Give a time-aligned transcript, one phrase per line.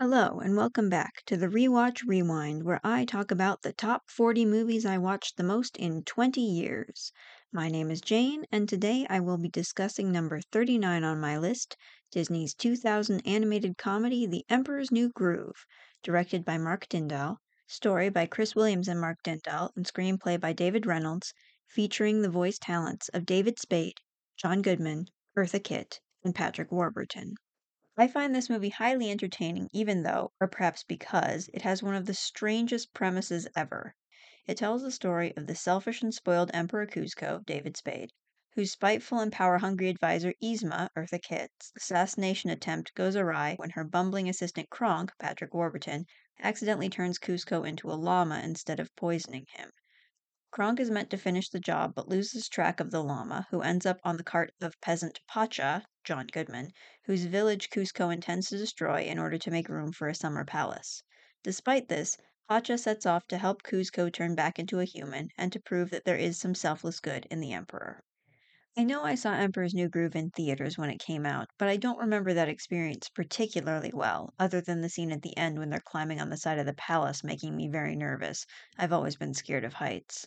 [0.00, 4.44] Hello, and welcome back to the Rewatch Rewind, where I talk about the top 40
[4.44, 7.10] movies I watched the most in 20 years.
[7.50, 11.76] My name is Jane, and today I will be discussing number 39 on my list
[12.12, 15.66] Disney's 2000 animated comedy, The Emperor's New Groove,
[16.04, 20.86] directed by Mark Dindal, story by Chris Williams and Mark Dindal, and screenplay by David
[20.86, 21.34] Reynolds,
[21.66, 23.98] featuring the voice talents of David Spade,
[24.36, 27.34] John Goodman, Eartha Kitt, and Patrick Warburton.
[28.00, 32.06] I find this movie highly entertaining, even though, or perhaps because, it has one of
[32.06, 33.96] the strangest premises ever.
[34.46, 38.12] It tells the story of the selfish and spoiled Emperor Kuzco, David Spade,
[38.54, 43.82] whose spiteful and power hungry advisor Yzma, Eartha Kitt's assassination attempt goes awry when her
[43.82, 46.06] bumbling assistant Kronk, Patrick Warburton,
[46.38, 49.72] accidentally turns Kuzco into a llama instead of poisoning him.
[50.50, 53.86] Kronk is meant to finish the job but loses track of the llama, who ends
[53.86, 56.72] up on the cart of peasant Pacha, John Goodman,
[57.04, 61.04] whose village Kuzco intends to destroy in order to make room for a summer palace.
[61.44, 62.16] Despite this,
[62.48, 66.04] Pacha sets off to help Kuzco turn back into a human and to prove that
[66.04, 68.02] there is some selfless good in the Emperor.
[68.76, 71.76] I know I saw Emperor's New Groove in theaters when it came out, but I
[71.76, 75.78] don't remember that experience particularly well, other than the scene at the end when they're
[75.78, 78.44] climbing on the side of the palace, making me very nervous.
[78.76, 80.26] I've always been scared of heights.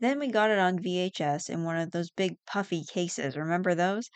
[0.00, 3.36] Then we got it on VHS in one of those big puffy cases.
[3.36, 4.08] Remember those?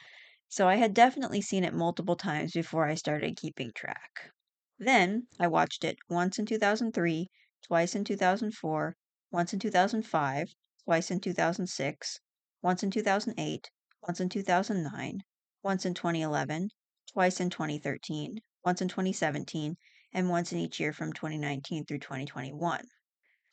[0.48, 4.32] So I had definitely seen it multiple times before I started keeping track.
[4.78, 7.28] Then I watched it once in 2003,
[7.62, 8.96] twice in 2004,
[9.30, 12.20] once in 2005, twice in 2006,
[12.62, 15.22] once in 2008, once in 2009,
[15.62, 16.70] once in 2011,
[17.12, 19.77] twice in 2013, once in 2017,
[20.14, 22.86] and once in each year from 2019 through 2021.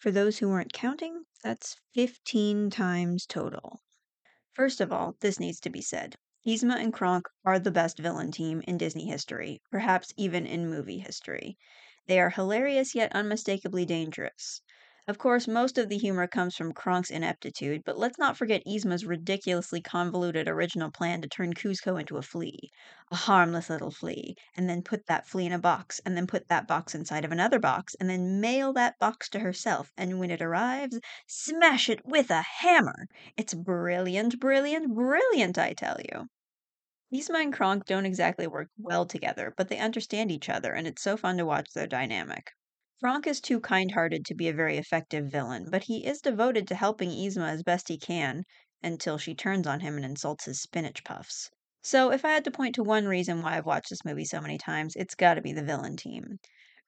[0.01, 3.83] For those who weren't counting, that's 15 times total.
[4.51, 6.15] First of all, this needs to be said.
[6.43, 10.97] Yzma and Kronk are the best villain team in Disney history, perhaps even in movie
[10.97, 11.55] history.
[12.07, 14.63] They are hilarious yet unmistakably dangerous.
[15.11, 19.05] Of course, most of the humor comes from Kronk's ineptitude, but let's not forget Yzma's
[19.05, 22.71] ridiculously convoluted original plan to turn Kuzco into a flea.
[23.11, 26.47] A harmless little flea, and then put that flea in a box, and then put
[26.47, 30.31] that box inside of another box, and then mail that box to herself, and when
[30.31, 30.97] it arrives,
[31.27, 33.07] smash it with a hammer.
[33.35, 36.27] It's brilliant, brilliant, brilliant, I tell you.
[37.13, 41.03] Yzma and Kronk don't exactly work well together, but they understand each other, and it's
[41.03, 42.51] so fun to watch their dynamic.
[43.01, 46.67] Kronk is too kind hearted to be a very effective villain, but he is devoted
[46.67, 48.43] to helping Yzma as best he can
[48.83, 51.49] until she turns on him and insults his spinach puffs.
[51.81, 54.39] So, if I had to point to one reason why I've watched this movie so
[54.39, 56.37] many times, it's gotta be the villain team.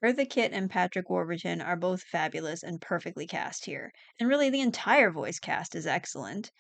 [0.03, 4.62] Eartha Kitt and Patrick Warburton are both fabulous and perfectly cast here, and really the
[4.62, 6.51] entire voice cast is excellent.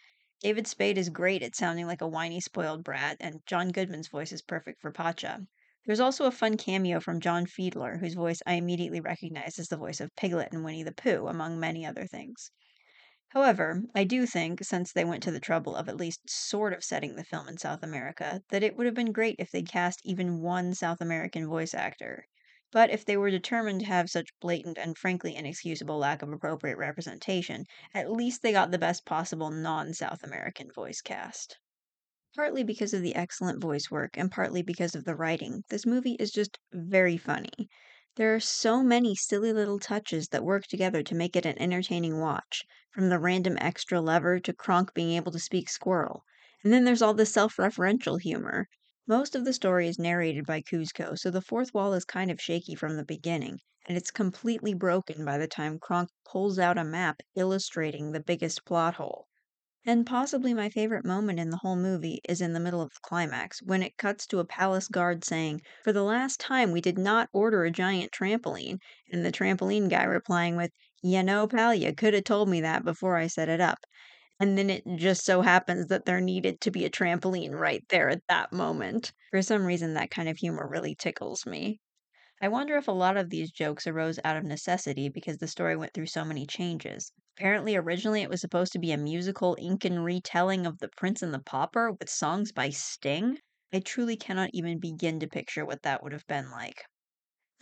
[0.41, 4.31] David Spade is great at sounding like a whiny, spoiled brat, and John Goodman's voice
[4.31, 5.45] is perfect for Pacha.
[5.85, 9.77] There's also a fun cameo from John Fiedler, whose voice I immediately recognized as the
[9.77, 12.51] voice of Piglet and Winnie the Pooh, among many other things.
[13.29, 16.83] However, I do think, since they went to the trouble of at least sort of
[16.83, 19.99] setting the film in South America, that it would have been great if they'd cast
[20.05, 22.27] even one South American voice actor.
[22.71, 26.77] But if they were determined to have such blatant and frankly inexcusable lack of appropriate
[26.77, 31.57] representation, at least they got the best possible non South American voice cast.
[32.35, 36.13] Partly because of the excellent voice work and partly because of the writing, this movie
[36.19, 37.69] is just very funny.
[38.17, 42.19] There are so many silly little touches that work together to make it an entertaining
[42.19, 46.23] watch, from the random extra lever to Kronk being able to speak squirrel.
[46.63, 48.67] And then there's all the self referential humor.
[49.07, 52.39] Most of the story is narrated by Kuzco, so the fourth wall is kind of
[52.39, 53.57] shaky from the beginning,
[53.87, 58.65] and it's completely broken by the time Kronk pulls out a map illustrating the biggest
[58.65, 59.27] plot hole.
[59.85, 62.99] And possibly my favorite moment in the whole movie is in the middle of the
[63.01, 66.97] climax, when it cuts to a palace guard saying, For the last time, we did
[66.97, 68.79] not order a giant trampoline,
[69.09, 70.71] and the trampoline guy replying with,
[71.01, 73.77] You know, pal, you could have told me that before I set it up.
[74.39, 78.09] And then it just so happens that there needed to be a trampoline right there
[78.09, 79.13] at that moment.
[79.31, 81.79] For some reason, that kind of humor really tickles me.
[82.41, 85.75] I wonder if a lot of these jokes arose out of necessity because the story
[85.75, 87.11] went through so many changes.
[87.37, 91.31] Apparently, originally it was supposed to be a musical Incan retelling of The Prince and
[91.31, 93.37] the Pauper with songs by Sting.
[93.71, 96.81] I truly cannot even begin to picture what that would have been like.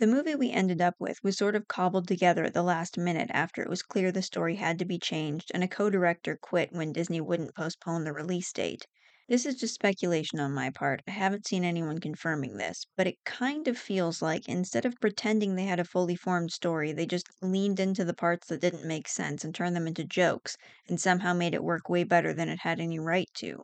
[0.02, 3.30] The movie we ended up with was sort of cobbled together at the last minute
[3.32, 6.72] after it was clear the story had to be changed and a co director quit
[6.72, 8.88] when Disney wouldn't postpone the release date.
[9.28, 11.02] This is just speculation on my part.
[11.06, 15.54] I haven't seen anyone confirming this, but it kind of feels like instead of pretending
[15.54, 19.06] they had a fully formed story, they just leaned into the parts that didn't make
[19.06, 20.56] sense and turned them into jokes
[20.88, 23.62] and somehow made it work way better than it had any right to.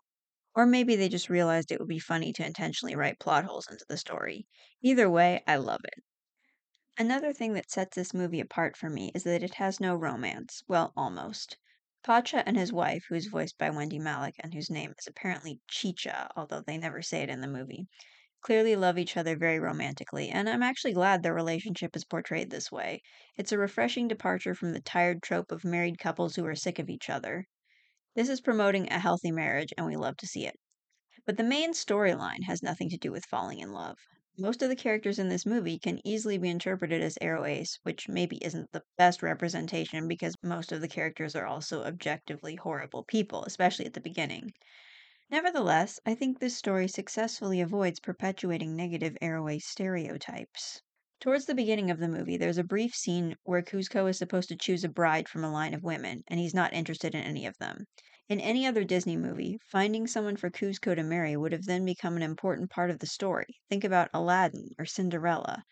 [0.54, 3.86] Or maybe they just realized it would be funny to intentionally write plot holes into
[3.88, 4.46] the story.
[4.82, 6.04] Either way, I love it.
[6.98, 10.62] Another thing that sets this movie apart for me is that it has no romance.
[10.68, 11.56] Well, almost.
[12.02, 15.62] Pacha and his wife, who is voiced by Wendie Malick and whose name is apparently
[15.66, 17.86] Chicha, although they never say it in the movie,
[18.42, 22.70] clearly love each other very romantically, and I'm actually glad their relationship is portrayed this
[22.70, 23.00] way.
[23.36, 26.90] It's a refreshing departure from the tired trope of married couples who are sick of
[26.90, 27.46] each other.
[28.14, 30.56] This is promoting a healthy marriage, and we love to see it.
[31.26, 33.98] But the main storyline has nothing to do with falling in love.
[34.40, 38.08] Most of the characters in this movie can easily be interpreted as Aro Ace, which
[38.08, 43.44] maybe isn't the best representation because most of the characters are also objectively horrible people,
[43.44, 44.52] especially at the beginning.
[45.28, 50.82] Nevertheless, I think this story successfully avoids perpetuating negative Aro Ace stereotypes.
[51.18, 54.56] Towards the beginning of the movie, there's a brief scene where Kuzco is supposed to
[54.56, 57.58] choose a bride from a line of women, and he's not interested in any of
[57.58, 57.86] them.
[58.28, 62.16] In any other Disney movie, finding someone for Kuzco to marry would have then become
[62.16, 63.60] an important part of the story.
[63.68, 65.62] Think about Aladdin or Cinderella.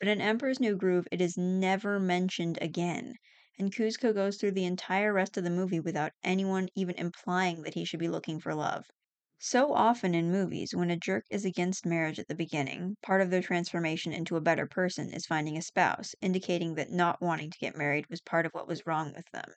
[0.00, 3.14] But in Emperor's New Groove, it is never mentioned again.
[3.60, 7.74] And Kuzco goes through the entire rest of the movie without anyone even implying that
[7.74, 8.86] he should be looking for love.
[9.38, 13.30] So often in movies, when a jerk is against marriage at the beginning, part of
[13.30, 17.58] their transformation into a better person is finding a spouse, indicating that not wanting to
[17.58, 19.52] get married was part of what was wrong with them.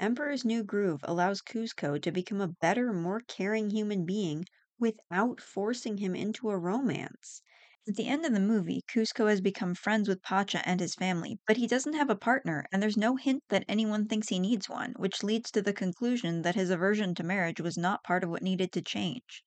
[0.00, 4.44] Emperor's New Groove allows Kuzco to become a better, more caring human being
[4.76, 7.42] without forcing him into a romance.
[7.86, 11.38] At the end of the movie, Kuzco has become friends with Pacha and his family,
[11.46, 14.68] but he doesn't have a partner, and there's no hint that anyone thinks he needs
[14.68, 18.30] one, which leads to the conclusion that his aversion to marriage was not part of
[18.30, 19.44] what needed to change.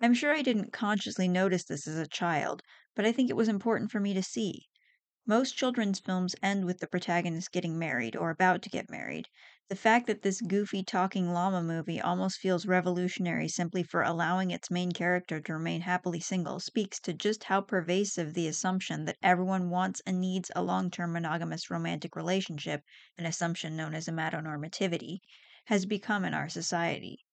[0.00, 2.62] I'm sure I didn't consciously notice this as a child,
[2.94, 4.68] but I think it was important for me to see.
[5.26, 9.28] Most children's films end with the protagonist getting married or about to get married.
[9.68, 14.72] The fact that this goofy talking llama movie almost feels revolutionary simply for allowing its
[14.72, 19.70] main character to remain happily single speaks to just how pervasive the assumption that everyone
[19.70, 22.82] wants and needs a long term monogamous romantic relationship,
[23.18, 25.18] an assumption known as amatonormativity,
[25.66, 27.24] has become in our society.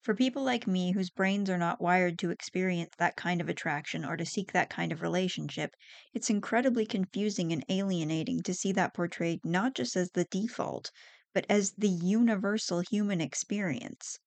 [0.00, 4.04] For people like me whose brains are not wired to experience that kind of attraction
[4.04, 5.74] or to seek that kind of relationship,
[6.12, 10.90] it's incredibly confusing and alienating to see that portrayed not just as the default,
[11.34, 14.18] but as the universal human experience.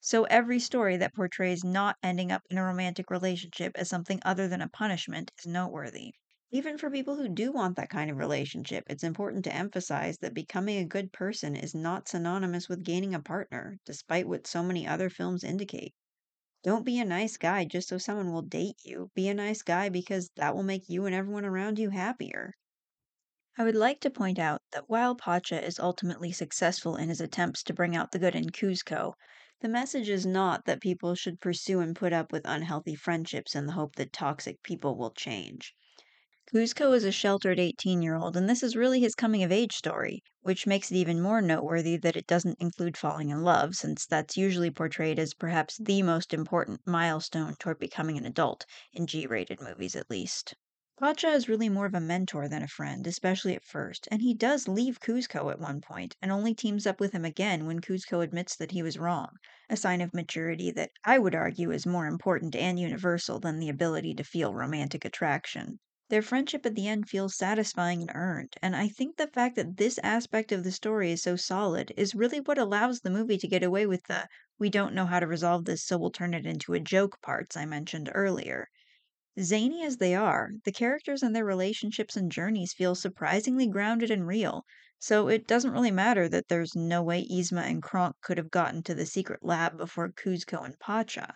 [0.00, 4.48] So every story that portrays not ending up in a romantic relationship as something other
[4.48, 6.14] than a punishment is noteworthy.
[6.50, 10.32] Even for people who do want that kind of relationship, it's important to emphasize that
[10.32, 14.86] becoming a good person is not synonymous with gaining a partner, despite what so many
[14.86, 15.92] other films indicate.
[16.62, 19.10] Don't be a nice guy just so someone will date you.
[19.14, 22.52] Be a nice guy because that will make you and everyone around you happier.
[23.58, 27.62] I would like to point out that while Pacha is ultimately successful in his attempts
[27.64, 29.12] to bring out the good in Kuzco,
[29.60, 33.66] the message is not that people should pursue and put up with unhealthy friendships in
[33.66, 35.74] the hope that toxic people will change.
[36.52, 39.74] Kuzco is a sheltered 18 year old, and this is really his coming of age
[39.76, 44.06] story, which makes it even more noteworthy that it doesn't include falling in love, since
[44.06, 49.26] that's usually portrayed as perhaps the most important milestone toward becoming an adult, in G
[49.26, 50.54] rated movies at least.
[51.00, 54.34] Pacha is really more of a mentor than a friend, especially at first, and he
[54.34, 58.20] does leave Kuzco at one point and only teams up with him again when Kuzco
[58.20, 59.30] admits that he was wrong,
[59.70, 63.70] a sign of maturity that I would argue is more important and universal than the
[63.70, 65.78] ability to feel romantic attraction.
[66.10, 69.78] Their friendship at the end feels satisfying and earned, and I think the fact that
[69.78, 73.48] this aspect of the story is so solid is really what allows the movie to
[73.48, 76.44] get away with the we don't know how to resolve this, so we'll turn it
[76.44, 78.68] into a joke parts I mentioned earlier.
[79.38, 84.26] Zany as they are, the characters and their relationships and journeys feel surprisingly grounded and
[84.26, 84.64] real,
[84.98, 88.82] so it doesn't really matter that there's no way Yzma and Kronk could have gotten
[88.84, 91.34] to the secret lab before Kuzco and Pacha.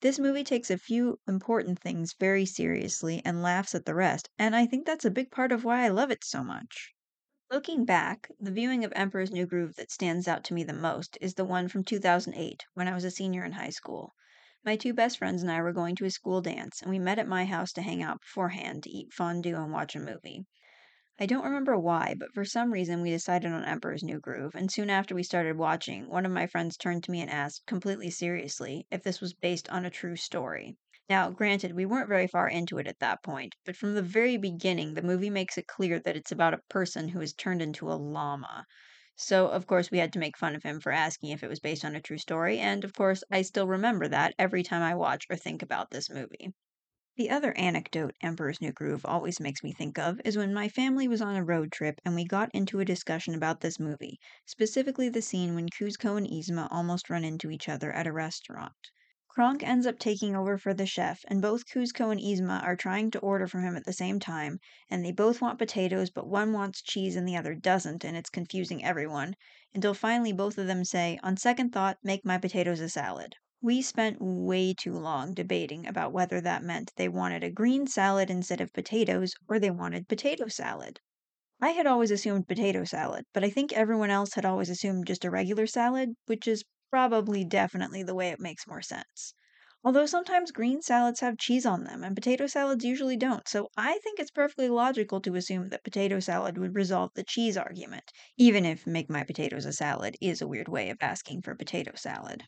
[0.00, 4.56] This movie takes a few important things very seriously and laughs at the rest, and
[4.56, 6.92] I think that's a big part of why I love it so much.
[7.48, 11.16] Looking back, the viewing of Emperor's New Groove that stands out to me the most
[11.20, 14.14] is the one from 2008 when I was a senior in high school.
[14.64, 17.18] My two best friends and I were going to a school dance, and we met
[17.18, 20.46] at my house to hang out beforehand to eat fondue and watch a movie.
[21.18, 24.72] I don't remember why, but for some reason we decided on Emperor's New Groove, and
[24.72, 28.10] soon after we started watching, one of my friends turned to me and asked, completely
[28.10, 30.76] seriously, if this was based on a true story.
[31.08, 34.36] Now, granted, we weren't very far into it at that point, but from the very
[34.36, 37.90] beginning, the movie makes it clear that it's about a person who is turned into
[37.90, 38.66] a llama.
[39.20, 41.60] So, of course, we had to make fun of him for asking if it was
[41.60, 44.96] based on a true story, and of course, I still remember that every time I
[44.96, 46.52] watch or think about this movie.
[47.16, 51.08] The other anecdote Emperor's New Groove always makes me think of is when my family
[51.08, 55.08] was on a road trip and we got into a discussion about this movie, specifically
[55.08, 58.90] the scene when Kuzco and Yzma almost run into each other at a restaurant.
[59.32, 63.12] Kronk ends up taking over for the chef, and both Kuzco and Yzma are trying
[63.12, 64.58] to order from him at the same time,
[64.90, 68.28] and they both want potatoes, but one wants cheese and the other doesn't, and it's
[68.28, 69.36] confusing everyone,
[69.72, 73.36] until finally both of them say, on second thought, make my potatoes a salad.
[73.62, 78.30] We spent way too long debating about whether that meant they wanted a green salad
[78.30, 80.98] instead of potatoes or they wanted potato salad.
[81.60, 85.24] I had always assumed potato salad, but I think everyone else had always assumed just
[85.24, 89.34] a regular salad, which is probably definitely the way it makes more sense.
[89.82, 93.98] Although sometimes green salads have cheese on them and potato salads usually don't, so I
[93.98, 98.64] think it's perfectly logical to assume that potato salad would resolve the cheese argument, even
[98.64, 102.44] if make my potatoes a salad is a weird way of asking for potato salad.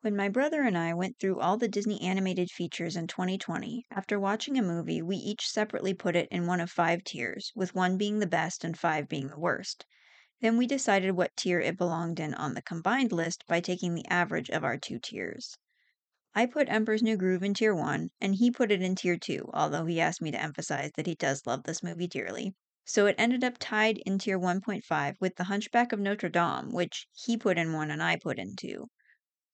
[0.00, 4.18] When my brother and I went through all the Disney animated features in 2020, after
[4.18, 7.96] watching a movie, we each separately put it in one of five tiers, with one
[7.96, 9.86] being the best and five being the worst.
[10.40, 14.06] Then we decided what tier it belonged in on the combined list by taking the
[14.06, 15.56] average of our two tiers.
[16.34, 19.50] I put Emperor's New Groove in tier 1, and he put it in tier 2,
[19.52, 22.54] although he asked me to emphasize that he does love this movie dearly.
[22.84, 27.08] So it ended up tied in tier 1.5 with The Hunchback of Notre Dame, which
[27.12, 28.88] he put in 1 and I put in 2.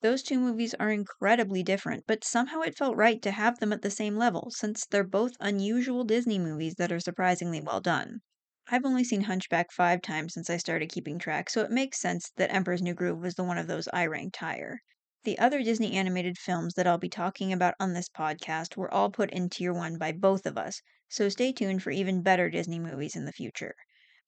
[0.03, 3.83] Those two movies are incredibly different, but somehow it felt right to have them at
[3.83, 8.21] the same level, since they're both unusual Disney movies that are surprisingly well done.
[8.69, 12.31] I've only seen Hunchback five times since I started keeping track, so it makes sense
[12.37, 14.81] that Emperor's New Groove was the one of those I ranked higher.
[15.23, 19.11] The other Disney animated films that I'll be talking about on this podcast were all
[19.11, 22.79] put in tier 1 by both of us, so stay tuned for even better Disney
[22.79, 23.75] movies in the future.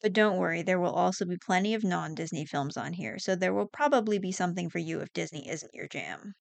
[0.00, 3.36] But don't worry, there will also be plenty of non Disney films on here, so
[3.36, 6.34] there will probably be something for you if Disney isn't your jam.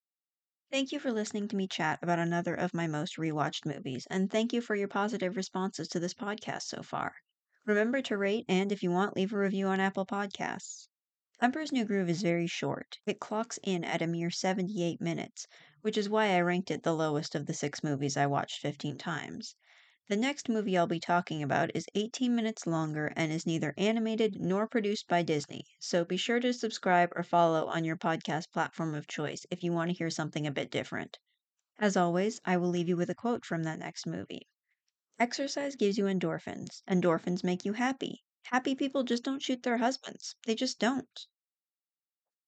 [0.69, 4.29] Thank you for listening to me chat about another of my most rewatched movies, and
[4.31, 7.15] thank you for your positive responses to this podcast so far.
[7.65, 10.87] Remember to rate and, if you want, leave a review on Apple Podcasts.
[11.41, 12.99] Emperor's New Groove is very short.
[13.07, 15.47] It clocks in at a mere 78 minutes,
[15.81, 18.99] which is why I ranked it the lowest of the six movies I watched 15
[18.99, 19.55] times.
[20.07, 24.39] The next movie I'll be talking about is 18 minutes longer and is neither animated
[24.39, 28.93] nor produced by Disney, so be sure to subscribe or follow on your podcast platform
[28.93, 31.17] of choice if you want to hear something a bit different.
[31.79, 34.47] As always, I will leave you with a quote from that next movie.
[35.19, 36.81] Exercise gives you endorphins.
[36.89, 38.23] Endorphins make you happy.
[38.43, 40.35] Happy people just don't shoot their husbands.
[40.45, 41.27] They just don't.